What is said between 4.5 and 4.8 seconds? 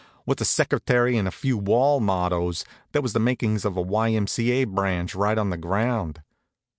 A.